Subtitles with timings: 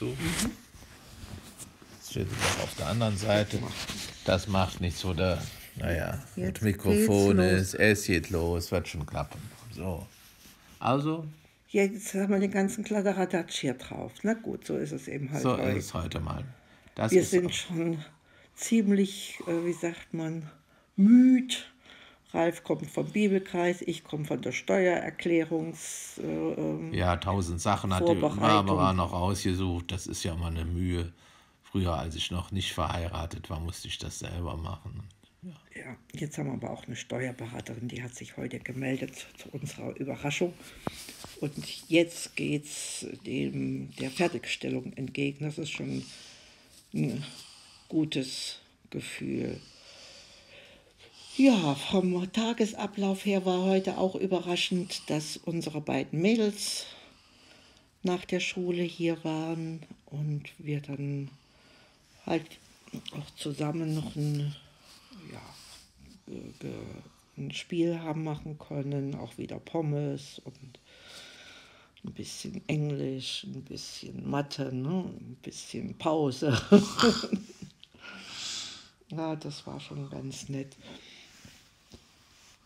[0.00, 0.06] zu.
[0.06, 0.50] Mhm.
[1.98, 3.58] Das steht noch auf der anderen Seite.
[4.24, 5.42] Das macht nichts, oder?
[5.76, 9.40] Naja, Jetzt mit Mikrofon ist, es geht los, wird schon klappen.
[9.72, 10.06] So.
[10.78, 11.26] Also.
[11.68, 14.12] Jetzt haben wir den ganzen Kladderadatsch hier drauf.
[14.22, 15.42] Na gut, so ist es eben halt.
[15.42, 15.78] So heute.
[15.78, 16.44] ist es heute mal.
[16.94, 18.02] Das wir sind schon
[18.54, 20.50] ziemlich, äh, wie sagt man,
[20.96, 21.54] müde.
[22.32, 26.18] Ralf kommt vom Bibelkreis, ich komme von der Steuererklärungs.
[26.18, 29.90] Äh, ähm, ja, tausend Sachen hat die Barbara noch ausgesucht.
[29.90, 31.12] Das ist ja mal eine Mühe.
[31.62, 35.02] Früher, als ich noch nicht verheiratet war, musste ich das selber machen.
[35.42, 35.52] Ja.
[35.74, 39.96] ja, jetzt haben wir aber auch eine Steuerberaterin, die hat sich heute gemeldet zu unserer
[39.96, 40.52] Überraschung.
[41.40, 41.54] Und
[41.88, 45.44] jetzt geht es der Fertigstellung entgegen.
[45.44, 46.04] Das ist schon
[46.92, 47.24] ein
[47.88, 48.58] gutes
[48.90, 49.60] Gefühl.
[51.36, 56.86] Ja, vom Tagesablauf her war heute auch überraschend, dass unsere beiden Mädels
[58.02, 61.30] nach der Schule hier waren und wir dann
[62.26, 62.44] halt
[63.12, 64.56] auch zusammen noch ein,
[65.32, 65.40] ja,
[67.38, 70.80] ein Spiel haben machen können, auch wieder Pommes und
[72.04, 75.04] ein bisschen Englisch, ein bisschen Mathe, ne?
[75.06, 76.60] ein bisschen Pause.
[79.10, 80.76] ja, das war schon ganz nett.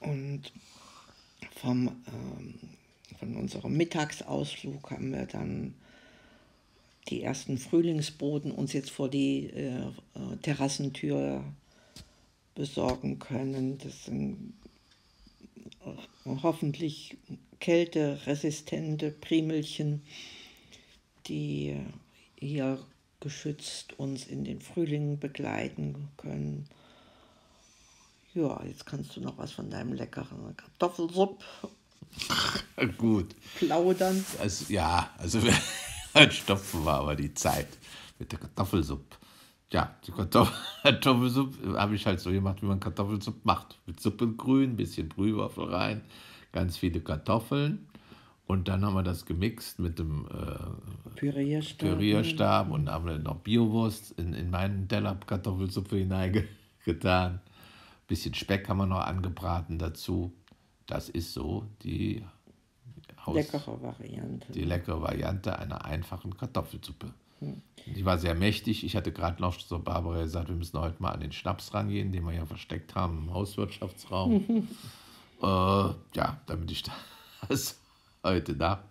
[0.00, 0.52] Und
[1.56, 2.54] vom, ähm,
[3.18, 5.74] von unserem Mittagsausflug haben wir dann
[7.08, 11.44] die ersten Frühlingsboden uns jetzt vor die äh, äh Terrassentür
[12.54, 13.78] besorgen können.
[13.78, 14.54] Das sind
[16.24, 17.16] hoffentlich
[17.60, 20.02] kälteresistente Primelchen,
[21.26, 21.76] die
[22.38, 22.78] hier
[23.20, 26.68] geschützt uns in den Frühling begleiten können.
[28.36, 31.42] Ja, jetzt kannst du noch was von deinem leckeren Kartoffelsupp
[32.98, 33.34] Gut.
[33.58, 34.22] plaudern.
[34.38, 35.40] Also, ja, also
[36.12, 37.68] ein Stopfen war aber die Zeit
[38.18, 39.16] mit der Kartoffelsuppe.
[39.72, 40.12] Ja, die
[40.82, 43.78] Kartoffelsuppe habe ich halt so gemacht, wie man Kartoffelsuppe macht.
[43.86, 46.02] Mit Suppengrün, ein bisschen Brühwaffel rein,
[46.52, 47.86] ganz viele Kartoffeln.
[48.46, 51.78] Und dann haben wir das gemixt mit dem äh, Pürierstab.
[51.78, 57.40] Pürierstab und haben dann noch Biowurst in, in meinen Teller Kartoffelsuppe hineingetan.
[58.06, 60.32] Bisschen Speck haben wir noch angebraten dazu.
[60.86, 62.24] Das ist so die
[63.24, 64.52] Haus leckere Variante.
[64.52, 67.12] Die leckere Variante einer einfachen Kartoffelsuppe.
[67.40, 67.60] Hm.
[67.86, 68.84] Die war sehr mächtig.
[68.84, 72.12] Ich hatte gerade noch so Barbara gesagt, wir müssen heute mal an den Schnaps rangehen,
[72.12, 74.68] den wir ja versteckt haben im Hauswirtschaftsraum.
[75.42, 76.84] äh, ja, damit ich
[77.48, 77.78] das
[78.24, 78.84] heute Nacht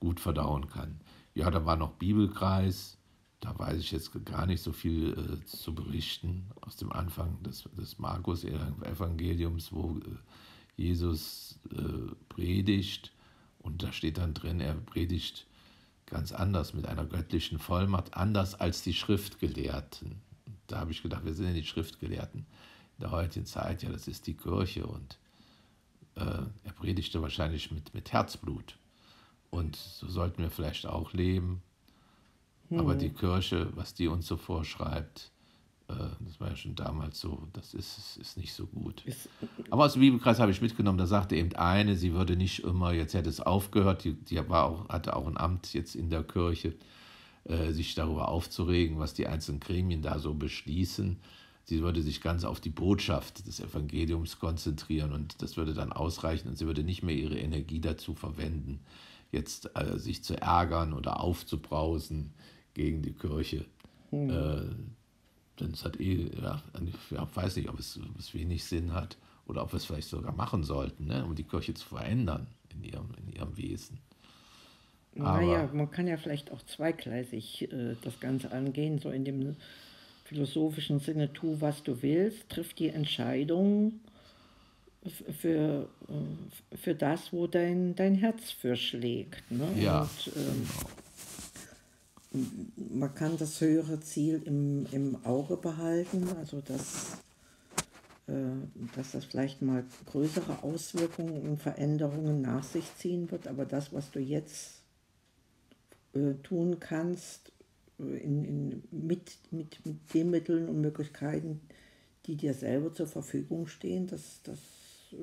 [0.00, 1.00] gut verdauen kann.
[1.34, 2.96] Ja, da war noch Bibelkreis.
[3.40, 7.64] Da weiß ich jetzt gar nicht so viel äh, zu berichten aus dem Anfang des,
[7.72, 13.12] des Markus-Evangeliums, wo äh, Jesus äh, predigt.
[13.58, 15.46] Und da steht dann drin, er predigt
[16.06, 20.20] ganz anders, mit einer göttlichen Vollmacht, anders als die Schriftgelehrten.
[20.66, 24.08] Da habe ich gedacht, wir sind ja die Schriftgelehrten in der heutigen Zeit, ja, das
[24.08, 24.86] ist die Kirche.
[24.86, 25.18] Und
[26.16, 28.76] äh, er predigte wahrscheinlich mit, mit Herzblut.
[29.50, 31.62] Und so sollten wir vielleicht auch leben.
[32.70, 32.80] Hm.
[32.80, 35.30] Aber die Kirche, was die uns so vorschreibt,
[35.90, 39.04] äh, das war ja schon damals so, das ist, ist nicht so gut.
[39.70, 42.92] Aber aus dem Bibelkreis habe ich mitgenommen, da sagte eben eine, sie würde nicht immer,
[42.92, 46.22] jetzt hätte es aufgehört, die, die war auch, hatte auch ein Amt jetzt in der
[46.22, 46.74] Kirche,
[47.44, 51.18] äh, sich darüber aufzuregen, was die einzelnen Gremien da so beschließen.
[51.64, 56.48] Sie würde sich ganz auf die Botschaft des Evangeliums konzentrieren und das würde dann ausreichen
[56.48, 58.80] und sie würde nicht mehr ihre Energie dazu verwenden,
[59.30, 62.32] jetzt äh, sich zu ärgern oder aufzubrausen
[62.80, 63.66] gegen die Kirche.
[64.10, 64.30] Hm.
[64.30, 68.94] Äh, denn es hat eh, ja, ich weiß nicht, ob es, ob es wenig Sinn
[68.94, 72.46] hat oder ob wir es vielleicht sogar machen sollten, ne, um die Kirche zu verändern
[72.72, 73.98] in ihrem, in ihrem Wesen.
[75.14, 79.56] naja, man kann ja vielleicht auch zweigleisig äh, das Ganze angehen, so in dem
[80.24, 84.00] philosophischen Sinne, tu, was du willst, triff die Entscheidung
[85.38, 89.50] für, äh, für das, wo dein, dein Herz für schlägt.
[89.50, 89.68] Ne?
[89.78, 90.99] Ja, Und, ähm, genau
[92.32, 97.18] man kann das höhere Ziel im, im Auge behalten, also dass,
[98.28, 98.32] äh,
[98.94, 104.10] dass das vielleicht mal größere Auswirkungen und Veränderungen nach sich ziehen wird, aber das, was
[104.12, 104.82] du jetzt
[106.14, 107.52] äh, tun kannst,
[107.98, 111.60] äh, in, in, mit, mit, mit den Mitteln und Möglichkeiten,
[112.26, 114.58] die dir selber zur Verfügung stehen, das, das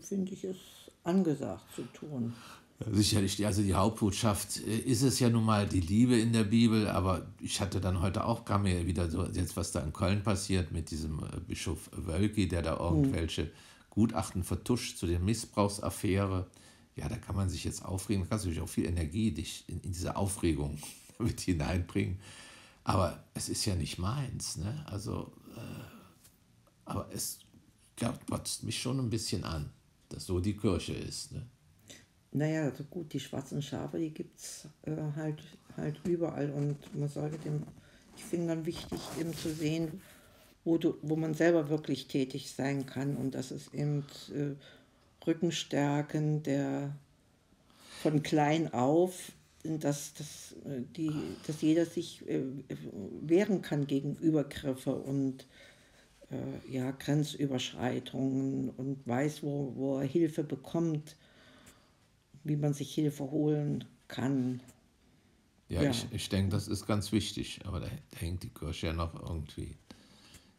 [0.00, 2.34] finde ich ist angesagt zu tun.
[2.78, 6.88] Sicherlich, also die Hauptbotschaft äh, ist es ja nun mal die Liebe in der Bibel,
[6.88, 10.22] aber ich hatte dann heute auch, kam mir wieder so, jetzt was da in Köln
[10.22, 13.50] passiert mit diesem äh, Bischof Wölki, der da irgendwelche mhm.
[13.88, 16.46] Gutachten vertuscht zu der Missbrauchsaffäre.
[16.96, 19.64] Ja, da kann man sich jetzt aufregen, da kannst du natürlich auch viel Energie dich
[19.68, 20.78] in, in diese Aufregung
[21.18, 22.20] mit hineinbringen.
[22.84, 24.58] Aber es ist ja nicht meins.
[24.58, 24.84] Ne?
[24.86, 25.60] Also, äh,
[26.84, 27.38] aber es
[28.28, 29.70] kotzt mich schon ein bisschen an,
[30.10, 31.32] dass so die Kirche ist.
[31.32, 31.46] Ne?
[32.36, 35.42] Naja, also gut, die schwarzen Schafe, die gibt es äh, halt,
[35.74, 37.62] halt überall und man sollte dem,
[38.14, 40.02] ich finde dann wichtig, eben zu sehen,
[40.62, 44.04] wo, du, wo man selber wirklich tätig sein kann und das ist eben
[44.34, 44.54] äh,
[45.26, 46.94] Rückenstärken, der
[48.02, 49.32] von klein auf,
[49.64, 51.10] dass, dass, äh, die,
[51.46, 52.42] dass jeder sich äh,
[53.22, 55.46] wehren kann gegen Übergriffe und
[56.30, 61.16] äh, ja, Grenzüberschreitungen und weiß, wo, wo er Hilfe bekommt
[62.46, 64.60] wie man sich Hilfe holen kann.
[65.68, 65.90] Ja, ja.
[65.90, 69.14] ich, ich denke, das ist ganz wichtig, aber da, da hängt die Kirche ja noch
[69.14, 69.76] irgendwie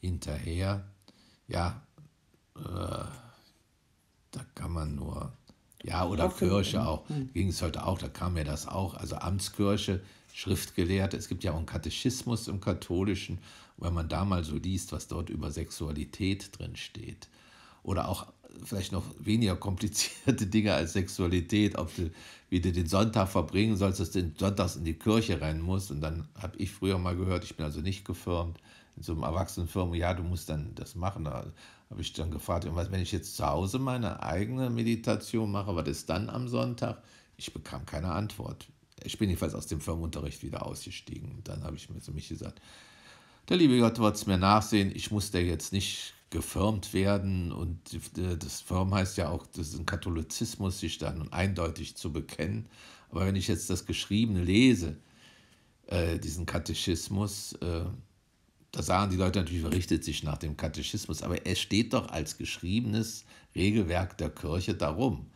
[0.00, 0.84] hinterher.
[1.46, 1.82] Ja,
[2.56, 2.60] äh,
[4.30, 5.32] da kann man nur,
[5.82, 7.32] ja, oder auch Kirche auch, hm.
[7.32, 10.00] ging es heute auch, da kam ja das auch, also Amtskirche,
[10.34, 13.38] Schriftgelehrte, es gibt ja auch einen Katechismus im Katholischen,
[13.76, 17.28] wenn man da mal so liest, was dort über Sexualität drin steht.
[17.82, 18.26] Oder auch
[18.64, 22.10] vielleicht noch weniger komplizierte Dinge als Sexualität, ob du,
[22.50, 25.90] wie du den Sonntag verbringen sollst, dass du den Sonntags in die Kirche rennen musst.
[25.90, 28.58] Und dann habe ich früher mal gehört, ich bin also nicht gefirmt,
[28.96, 31.24] in so einem Erwachsenenfirma, ja, du musst dann das machen.
[31.24, 31.46] Da
[31.90, 36.10] habe ich dann gefragt, wenn ich jetzt zu Hause meine eigene Meditation mache, was ist
[36.10, 37.02] dann am Sonntag?
[37.36, 38.66] Ich bekam keine Antwort.
[39.04, 41.30] Ich bin jedenfalls aus dem Firmenunterricht wieder ausgestiegen.
[41.32, 42.60] Und dann habe ich mir zu mich gesagt,
[43.48, 47.78] der liebe Gott wird es mir nachsehen, ich muss da jetzt nicht gefirmt werden und
[48.14, 52.68] das Firm heißt ja auch, das ist ein Katholizismus, sich dann eindeutig zu bekennen.
[53.10, 54.98] Aber wenn ich jetzt das Geschriebene lese,
[55.86, 57.84] äh, diesen Katechismus, äh,
[58.72, 62.36] da sagen die Leute natürlich, richtet sich nach dem Katechismus, aber es steht doch als
[62.36, 65.30] geschriebenes Regelwerk der Kirche darum.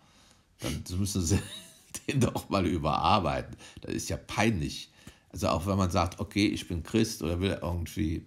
[0.58, 1.38] Dann müssen sie
[2.08, 3.56] den doch mal überarbeiten.
[3.80, 4.90] Das ist ja peinlich.
[5.30, 8.26] Also auch wenn man sagt, okay, ich bin Christ oder will irgendwie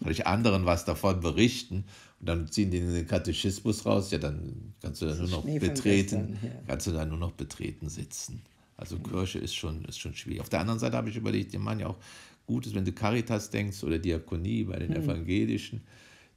[0.00, 1.84] soll ich anderen was davon berichten
[2.20, 6.38] und dann ziehen die den Katechismus raus, ja, dann kannst du da nur noch betreten,
[6.42, 6.50] ja.
[6.66, 8.42] kannst du da nur noch betreten sitzen.
[8.76, 9.02] Also mhm.
[9.04, 10.40] Kirche ist schon, ist schon schwierig.
[10.40, 11.98] Auf der anderen Seite habe ich überlegt, die machen ja auch
[12.46, 15.04] Gutes, wenn du Caritas denkst oder Diakonie bei den mhm.
[15.04, 15.82] Evangelischen,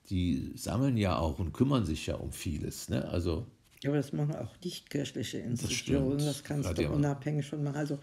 [0.09, 2.89] die sammeln ja auch und kümmern sich ja um vieles.
[2.89, 3.07] Ne?
[3.09, 3.47] Also,
[3.81, 7.77] ja, aber das machen auch nicht-kirchliche Institutionen, das, das kannst du unabhängig von machen.
[7.77, 7.99] Also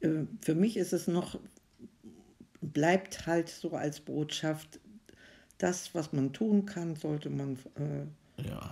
[0.00, 1.38] äh, für mich ist es noch
[2.72, 4.80] bleibt halt so als Botschaft,
[5.58, 8.70] das, was man tun kann, sollte man, äh, ja.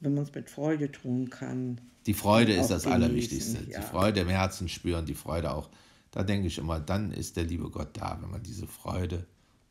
[0.00, 1.80] wenn man es mit Freude tun kann.
[2.06, 2.92] Die Freude ist das genießen.
[2.92, 3.70] Allerwichtigste.
[3.70, 3.80] Ja.
[3.80, 5.68] Die Freude im Herzen spüren, die Freude auch.
[6.10, 9.26] Da denke ich immer, dann ist der liebe Gott da, wenn man diese Freude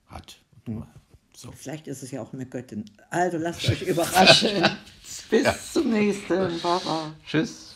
[0.08, 0.38] hat.
[0.66, 0.84] Hm.
[1.36, 1.52] So.
[1.52, 2.86] Vielleicht ist es ja auch eine Göttin.
[3.10, 4.64] Also lasst euch überraschen.
[5.30, 5.56] Bis ja.
[5.72, 6.60] zum nächsten.
[6.62, 7.14] Baba.
[7.26, 7.71] Tschüss.